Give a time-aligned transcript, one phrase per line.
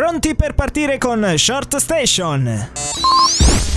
[0.00, 2.70] Pronti per partire con Short Station.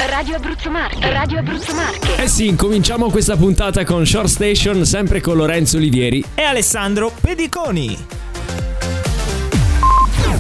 [0.08, 2.16] Radio Abruzzo Marche, Radio Abruzzo Marche.
[2.16, 6.24] Eh sì, cominciamo questa puntata con Short Station, sempre con Lorenzo Olivieri.
[6.34, 8.06] E Alessandro Pediconi.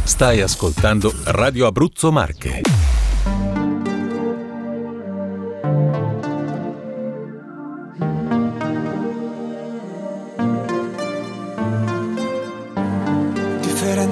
[0.04, 2.83] Stai ascoltando Radio Abruzzo Marche.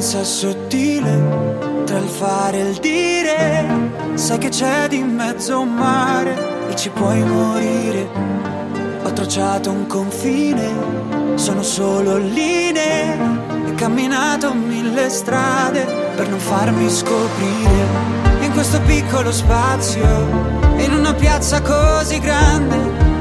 [0.01, 4.15] Differenza sottile tra il fare e il dire.
[4.15, 8.09] Sai che c'è di mezzo un mare e ci puoi morire.
[9.03, 13.15] Ho tracciato un confine, sono solo linee.
[13.67, 17.85] E camminato mille strade per non farmi scoprire.
[18.39, 20.01] In questo piccolo spazio,
[20.77, 22.75] in una piazza così grande,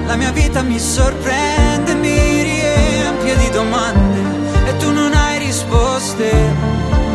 [0.07, 4.39] la mia vita mi sorprende, mi riempie di domande.
[4.65, 6.70] E tu non hai risposte,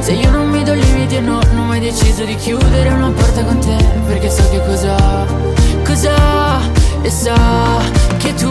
[0.00, 3.10] Se io non mi do limiti e no, non ho mai deciso di chiudere una
[3.10, 3.76] porta con te,
[4.06, 4.96] perché so che cosa,
[5.84, 6.60] cosa,
[7.02, 7.34] e so
[8.16, 8.50] che tu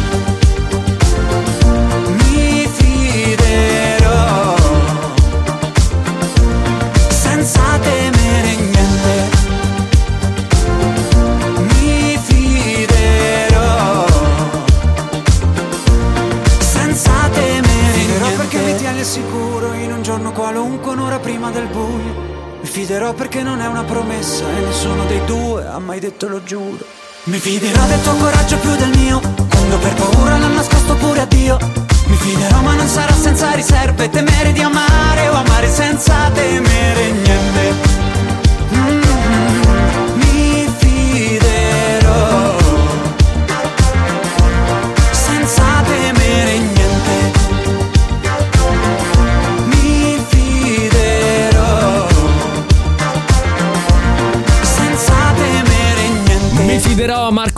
[27.43, 28.90] Mi fiderò del tuo coraggio più del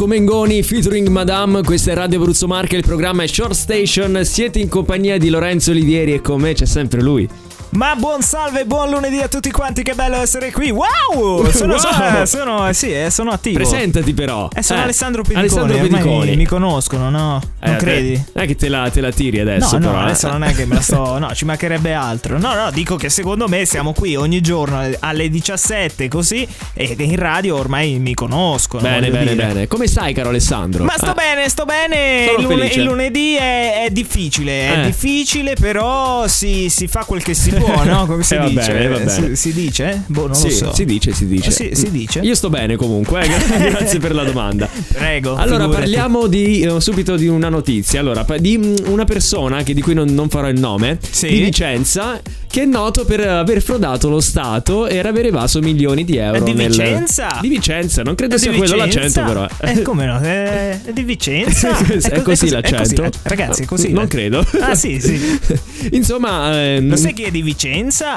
[0.03, 4.59] Marco Mengoni featuring Madame, questa è Radio Abruzzo Marche, il programma è Short Station, siete
[4.59, 7.27] in compagnia di Lorenzo Olivieri e con me c'è sempre lui.
[7.75, 10.69] Ma buon salve, buon lunedì a tutti quanti, che bello essere qui.
[10.69, 11.49] Wow!
[11.51, 11.79] Sono, Wow!
[11.81, 13.55] sono, sono- sì, eh, sono attivo.
[13.57, 14.47] Presentati però.
[14.53, 15.47] Eh, sono Eh, Alessandro Pediconi.
[15.47, 16.29] Alessandro Pediconi.
[16.31, 17.41] Mi, mi conoscono, no?
[17.59, 18.23] Eh, Non credi?
[18.33, 19.91] Non è che te la, te la tiri adesso No, però.
[19.93, 20.03] no, eh.
[20.03, 21.17] adesso non è che me la sto.
[21.17, 22.37] No, ci mancherebbe altro.
[22.37, 27.15] No, no, dico che secondo me siamo qui ogni giorno alle 17 così e in
[27.15, 28.83] radio ormai mi conoscono.
[28.83, 29.45] Bene, bene, dire.
[29.47, 29.67] bene.
[29.67, 30.83] Come stai caro Alessandro?
[30.83, 32.25] Ma sto Eh, bene, sto bene.
[32.27, 34.85] Sono Il, lune- il lunedì è, è difficile, è Eh.
[34.85, 38.05] difficile, però si, si fa quel che si può, no?
[38.05, 38.71] Come si Eh, dice?
[38.73, 39.09] bene, va bene.
[39.09, 40.03] Si, si dice?
[40.07, 40.73] Boh, non sì, lo so.
[40.73, 41.51] si dice, si dice.
[41.51, 42.19] Si- si dice?
[42.19, 43.27] Io sto bene comunque, eh,
[43.69, 44.67] grazie per la domanda.
[44.93, 45.35] Prego.
[45.35, 45.81] Allora figurati.
[45.81, 47.99] parliamo di, eh, subito di una notizia.
[47.99, 51.27] Allora, di mm, una persona che, di cui non, non farò il nome, Sì.
[51.27, 52.19] di Vicenza,
[52.49, 56.37] che è noto per aver frodato lo Stato e aver evaso milioni di euro.
[56.37, 57.37] È di nel- Vicenza?
[57.41, 59.47] Di Vicenza, non credo sia quello l'accento, però.
[59.61, 60.19] Eh, come no?
[60.19, 61.75] È, di Vicenza?
[61.87, 63.03] è, co- così è l'accento.
[63.03, 63.91] è così, ragazzi, è così.
[63.91, 64.45] Non credo.
[64.59, 65.19] Ah, sì, sì.
[65.91, 67.52] Insomma, ehm, Lo sai chi è di Vicenza?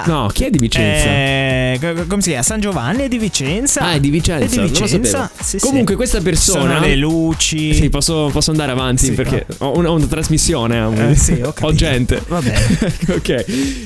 [0.06, 1.06] No, chi è di Vicenza?
[1.08, 2.42] Eh, co- come si chiama?
[2.44, 3.80] San Giovanni è di Vicenza?
[3.82, 4.44] Ah, è di Vicenza.
[4.44, 5.30] È di Vicenza?
[5.38, 5.66] Sì, sì.
[5.66, 6.74] Comunque, questa persona.
[6.74, 7.74] Sono le luci.
[7.74, 10.80] Sì, posso, posso andare avanti Sì, perché ho una, ho una trasmissione.
[10.80, 12.22] ho- Eh, sì, ho ho gente.
[12.28, 12.58] Va bene.
[13.14, 13.44] ok.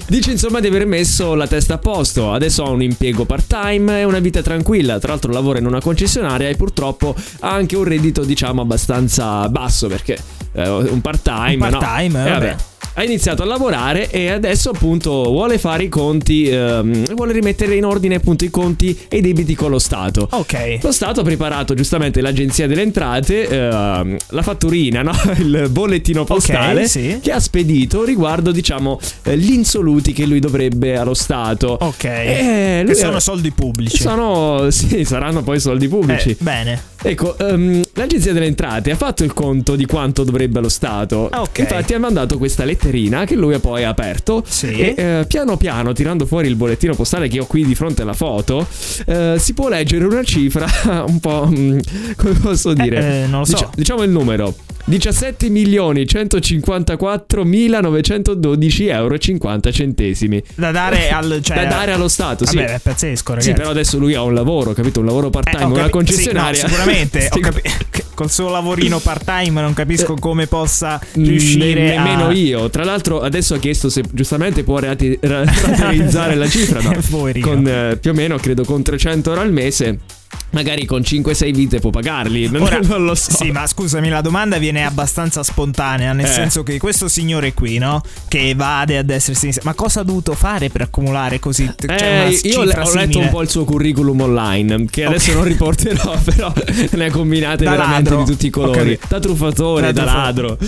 [0.09, 2.33] Dice insomma di aver messo la testa a posto.
[2.33, 4.99] Adesso ha un impiego part-time e una vita tranquilla.
[4.99, 9.89] Tra l'altro lavora in una concessionaria e purtroppo ha anche un reddito, diciamo, abbastanza basso
[9.89, 10.19] perché
[10.53, 12.27] eh, un part-time, Un part-time, no?
[12.27, 12.57] Eh, vabbè.
[13.01, 17.87] Ha iniziato a lavorare e adesso appunto vuole fare i conti, ehm, vuole rimettere in
[17.87, 20.29] ordine appunto i conti e i debiti con lo Stato.
[20.31, 20.81] Ok.
[20.83, 25.13] Lo Stato ha preparato giustamente l'Agenzia delle Entrate, ehm, la fatturina, no?
[25.39, 27.21] il bollettino postale sì.
[27.23, 31.79] che ha spedito riguardo, diciamo, eh, gli insoluti che lui dovrebbe allo Stato.
[31.81, 32.05] Ok.
[32.05, 33.97] Eh, lui che sono ha- soldi pubblici.
[33.97, 36.33] Sono, sì, saranno poi soldi pubblici.
[36.33, 36.90] Eh, bene.
[37.03, 41.29] Ecco, ehm, l'Agenzia delle Entrate ha fatto il conto di quanto dovrebbe allo Stato.
[41.31, 41.59] Ah, ok.
[41.61, 44.43] Infatti ha mandato questa letterina che lui ha poi aperto.
[44.47, 44.67] Sì.
[44.67, 48.13] E eh, piano piano, tirando fuori il bollettino postale che ho qui di fronte alla
[48.13, 48.67] foto,
[49.07, 50.67] eh, si può leggere una cifra
[51.07, 51.49] un po'...
[51.51, 51.79] mm,
[52.17, 53.23] come posso dire?
[53.23, 53.55] eh, non lo so.
[53.55, 54.55] Dicia- diciamo il numero.
[54.91, 60.43] 17 milioni 154 912 euro e 50 centesimi.
[60.57, 61.39] Da dare al.
[61.43, 62.57] Cioè, da dare allo Stato, sì.
[62.57, 63.49] Vabbè, è pazzesco, ragazzi.
[63.51, 65.01] Sì, però adesso lui ha un lavoro, capito?
[65.01, 66.55] Un lavoro part time, Eh, ho una capi- concessionaria.
[66.55, 67.21] sì, no, sicuramente.
[67.33, 67.41] Sì.
[67.41, 67.63] capi-
[68.15, 72.33] col suo lavorino part time non capisco come possa riuscire ne- nemmeno a.
[72.33, 72.69] io.
[72.69, 76.81] Tra l'altro, adesso ha chiesto se giustamente può rati- ra- rateizzare la cifra.
[76.83, 76.93] No?
[77.41, 79.99] Con eh, più o meno, credo, con 300 euro al mese.
[80.53, 82.51] Magari con 5-6 vite può pagarli.
[82.57, 83.31] Ora, non lo so.
[83.33, 86.29] Sì, ma scusami, la domanda viene abbastanza spontanea, nel Eh.
[86.29, 88.03] senso che questo signore qui, no?
[88.27, 91.63] Che evade a destra e a sinistra, ma cosa ha dovuto fare per accumulare così?
[91.65, 93.19] Eh, cioè, una io ho letto simile?
[93.25, 95.37] un po' il suo curriculum online, che adesso Ok.
[95.37, 96.53] non riporterò, però
[96.91, 98.25] ne ha combinate Da veramente ladro.
[98.25, 98.79] di tutti i colori.
[98.79, 99.07] capito.
[99.09, 100.59] Da truffatore, Da da ladro.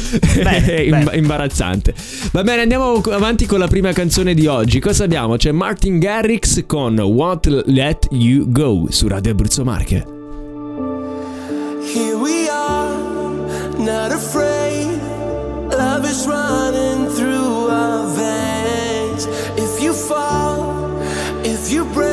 [0.42, 1.10] Bene, bene.
[1.16, 1.92] imbarazzante.
[2.30, 4.78] Va bene, andiamo avanti con la prima canzone di oggi.
[4.78, 5.36] Cosa abbiamo?
[5.36, 10.02] C'è Martin Garrix con Won't Let You Go su Radio Abruzzo Marche.
[11.92, 12.96] Here we are,
[13.78, 14.98] not afraid.
[15.70, 19.26] Love is running through our veins.
[19.58, 20.90] If you fall,
[21.44, 22.11] if you break,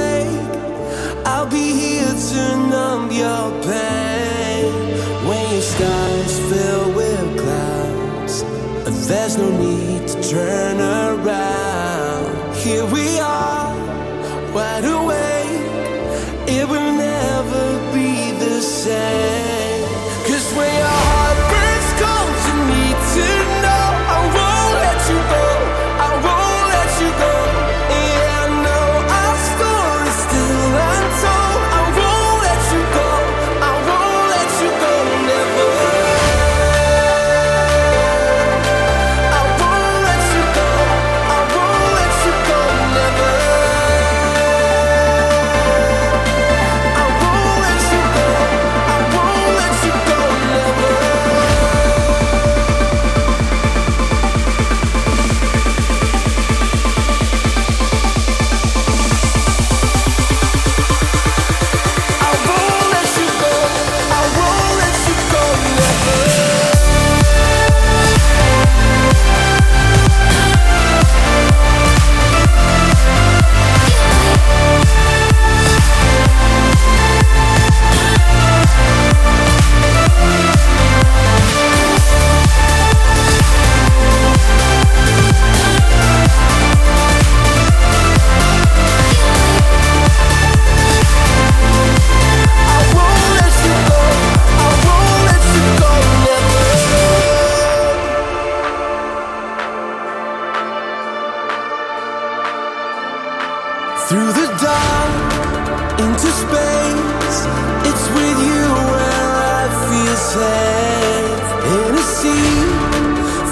[104.09, 107.37] Through the dark, into space,
[107.85, 111.45] it's with you where I feel safe.
[111.77, 112.57] In a sea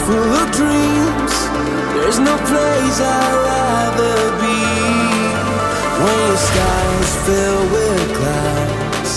[0.02, 1.34] full of dreams,
[1.94, 4.58] there's no place I'd rather be.
[6.02, 9.12] When your skies fill with clouds,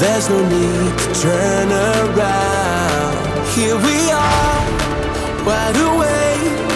[0.00, 3.14] there's no need to turn around.
[3.54, 6.71] Here we are, wide awake.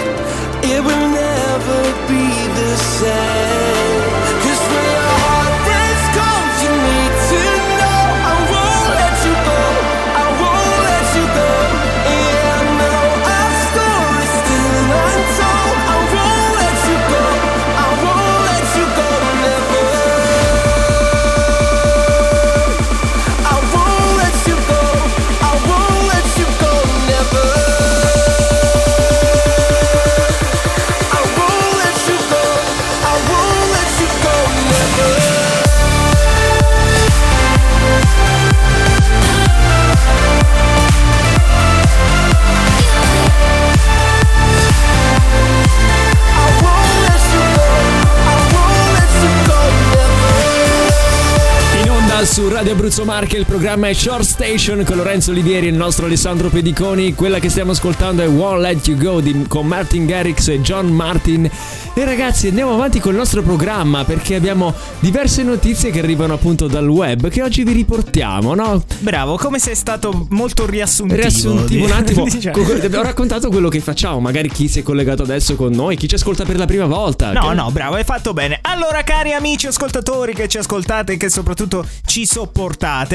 [52.56, 56.48] Radio Abruzzo Marche, il programma è Short Station con Lorenzo Olivieri e il nostro Alessandro
[56.48, 57.14] Pediconi.
[57.14, 60.86] Quella che stiamo ascoltando è Won't Let You Go di, con Martin Garrix e John
[60.86, 61.50] Martin.
[61.92, 66.66] E ragazzi, andiamo avanti con il nostro programma perché abbiamo diverse notizie che arrivano appunto
[66.66, 68.82] dal web che oggi vi riportiamo, no?
[69.00, 71.20] Bravo, come sei stato molto riassuntivo.
[71.20, 72.24] Riassuntivo un attimo.
[72.32, 72.62] Diciamo.
[72.72, 76.14] Abbiamo raccontato quello che facciamo, magari chi si è collegato adesso con noi, chi ci
[76.14, 77.32] ascolta per la prima volta.
[77.32, 78.60] No, che- no, bravo, hai fatto bene.
[78.62, 82.45] Allora, cari amici ascoltatori che ci ascoltate e che soprattutto ci sopportate.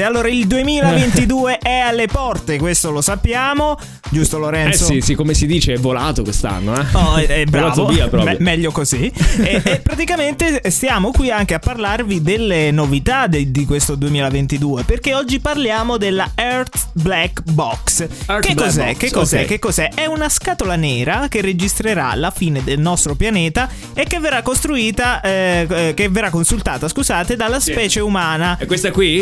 [0.04, 3.78] Allora, il 2022 è alle porte, questo lo sappiamo.
[4.10, 4.84] Giusto, Eh Lorenzo?
[4.84, 6.84] sì, sì, come si dice, è volato quest'anno, eh.
[6.92, 8.32] Oh, è, è bravo, via proprio.
[8.32, 9.10] Me- meglio così.
[9.38, 14.84] e, e praticamente stiamo qui anche a parlarvi delle novità de- di questo 2022.
[14.84, 18.00] Perché oggi parliamo della Earth Black Box.
[18.26, 18.86] Earth che Black cos'è?
[18.86, 19.40] Box, che cos'è?
[19.40, 19.46] ok.
[19.46, 19.88] Che cos'è?
[19.94, 25.20] È una scatola nera che registrerà la fine del nostro pianeta e che verrà costruita,
[25.22, 28.58] eh, eh, che verrà consultata, scusate, dalla specie umana.
[28.58, 29.21] E questa qui?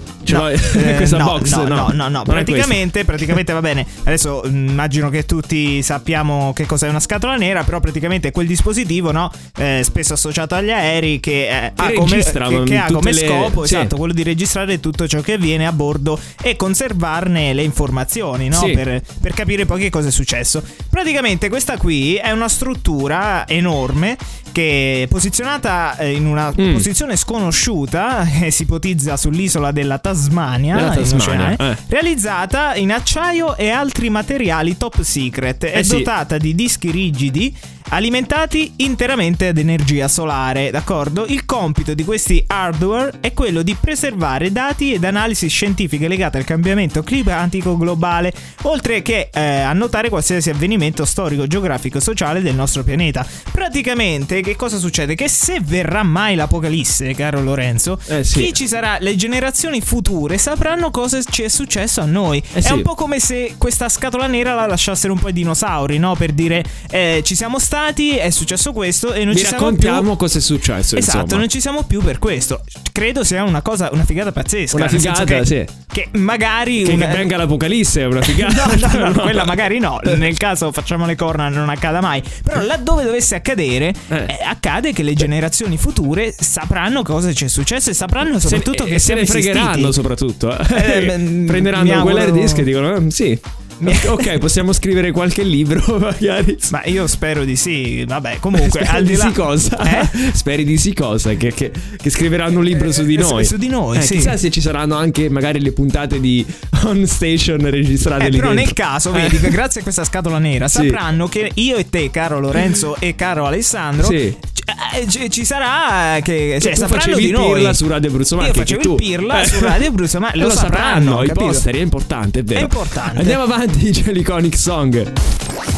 [0.23, 0.43] Ce No,
[0.97, 1.55] questa no, box?
[1.55, 3.85] no, no, no, no, praticamente, praticamente va bene.
[4.03, 8.45] Adesso mm, immagino che tutti sappiamo che cos'è una scatola nera, però praticamente è quel
[8.45, 9.31] dispositivo, no?
[9.57, 13.65] Eh, spesso associato agli aerei che, eh, ha come, che- che ha come le- scopo,
[13.65, 13.73] sì.
[13.75, 18.57] esatto, quello di registrare tutto ciò che avviene a bordo e conservarne le informazioni, no?
[18.59, 18.71] Sì.
[18.71, 20.61] Per, per capire poi che cosa è successo.
[20.89, 24.17] Praticamente questa qui è una struttura enorme
[24.51, 26.73] che è posizionata eh, in una Mm.
[26.73, 31.77] posizione sconosciuta, eh, si ipotizza sull'isola della Tasmania, Della in Tasmania, oceano, eh.
[31.87, 35.65] realizzata in acciaio e altri materiali top secret.
[35.65, 35.97] È Eh sì.
[35.97, 37.55] dotata di dischi rigidi
[37.93, 41.25] alimentati interamente ad energia solare, d'accordo?
[41.27, 46.45] Il compito di questi hardware è quello di preservare dati ed analisi scientifiche legate al
[46.45, 48.31] cambiamento climatico globale,
[48.61, 53.27] oltre che eh, annotare qualsiasi avvenimento storico, geografico e sociale del nostro pianeta.
[53.51, 55.13] Praticamente, che cosa succede?
[55.13, 58.41] Che se verrà mai l'apocalisse, caro Lorenzo, Eh sì.
[58.41, 62.41] chi ci sarà, le generazioni future sapranno cosa ci è successo a noi.
[62.53, 62.73] Eh è sì.
[62.73, 66.15] un po' come se questa scatola nera la lasciassero un po' ai dinosauri, no?
[66.15, 70.01] Per dire eh, ci siamo stati, è successo questo e non Vi ci siamo raccontiamo
[70.09, 70.15] più.
[70.17, 71.39] cosa è successo, Esatto, insomma.
[71.39, 72.61] non ci siamo più per questo.
[72.91, 74.75] Credo sia una cosa, una figata pazzesca.
[74.75, 75.65] Una figata, che, sì.
[75.91, 76.83] Che magari.
[76.83, 78.49] Che, una- che venga l'apocalisse è una figata.
[78.81, 79.99] No, no, no, quella magari no.
[80.03, 82.21] Nel caso facciamo le corna non accada mai.
[82.43, 84.15] Però laddove dovesse accadere, Eh.
[84.27, 88.89] eh, accade che le generazioni future sapranno cosa ci è successo e sapranno soprattutto se,
[88.89, 89.93] che se ne fregheranno esistiti.
[89.93, 90.57] soprattutto.
[90.57, 93.39] Eh, mi Prenderanno auguro- quell'hard disk e dicono: "Ah, Sì.
[93.81, 96.55] ok, possiamo scrivere qualche libro, magari.
[96.69, 98.03] Ma io spero di sì.
[98.07, 100.01] Vabbè, comunque, Speri al di di là sì cosa?
[100.03, 100.31] Eh?
[100.33, 101.33] Speri di sì cosa?
[101.33, 103.45] Che, che- che scriveranno un libro su di Eh, su- noi.
[103.45, 104.15] su di noi, Eh, sì.
[104.17, 106.45] Chissà se ci saranno anche magari le puntate di
[106.83, 108.65] On Station registrate Eh, lì però dentro.
[108.65, 109.21] nel caso, Eh.
[109.23, 110.83] vedi che grazie a questa scatola nera Sì.
[110.83, 114.35] sapranno che io e te, caro Lorenzo e caro Alessandro, Sì.
[114.75, 117.53] C- eh, ci, ci sarà che cioè, tu sapranno facevi di noi.
[117.53, 119.45] pirla su Radio Abruzzo Marche, Io facevo tu- pirla Eh.
[119.45, 121.45] su Radio Abruzzo Marche, lo, lo sapranno, i capito?
[121.45, 122.59] posteri, è importante, è vero.
[122.59, 123.17] È importante.
[123.19, 125.11] Andiamo avanti, c'è l'Iconic Song.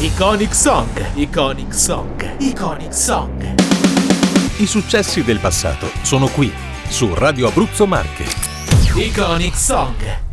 [0.00, 3.54] Iconic Song, Iconic Song, Iconic Song.
[4.58, 6.52] I successi del passato sono qui,
[6.88, 8.24] su Radio Abruzzo Marche.
[8.96, 10.23] Iconic Song.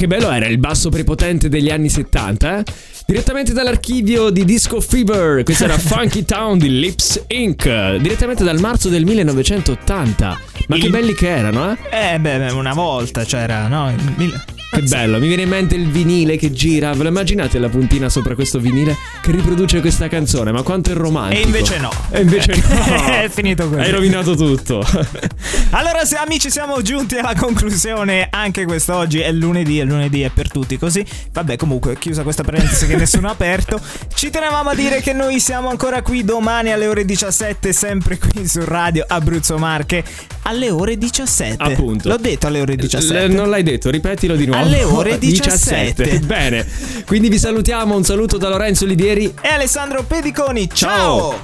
[0.00, 2.64] Che bello era il basso prepotente degli anni 70, eh?
[3.04, 7.64] Direttamente dall'archivio di Disco Fever, questa era Funky Town di Lips Inc.,
[7.96, 10.38] direttamente dal marzo del 1980.
[10.68, 12.14] Ma che Il- belli che erano, eh?
[12.14, 13.90] Eh, beh, una volta c'era, no?
[14.16, 16.92] Il Che bello, mi viene in mente il vinile che gira.
[16.92, 20.52] Ve lo immaginate la puntina sopra questo vinile che riproduce questa canzone?
[20.52, 21.42] Ma quanto è romantico.
[21.42, 21.90] E invece no.
[22.10, 23.06] E invece no.
[23.20, 23.80] È finito così.
[23.80, 24.86] Hai rovinato tutto.
[25.72, 28.26] Allora, se amici, siamo giunti alla conclusione.
[28.28, 31.04] Anche quest'oggi è lunedì, e lunedì è per tutti così.
[31.32, 33.80] Vabbè, comunque, chiusa questa parentesi che nessuno ha aperto.
[34.12, 38.48] Ci tenevamo a dire che noi siamo ancora qui domani alle ore 17, sempre qui
[38.48, 40.02] su Radio Abruzzo Marche.
[40.42, 41.62] Alle ore 17.
[41.62, 42.08] Appunto.
[42.08, 43.28] L'ho detto alle ore 17.
[43.28, 44.59] L- non l'hai detto, ripetilo di nuovo.
[44.60, 46.20] Alle ore 17.
[46.20, 46.66] Bene.
[47.06, 47.96] Quindi vi salutiamo.
[47.96, 49.34] Un saluto da Lorenzo Lidieri.
[49.40, 50.68] E Alessandro Pediconi.
[50.72, 51.38] Ciao.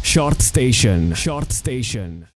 [0.00, 1.12] Short Station.
[1.14, 2.26] Short Station.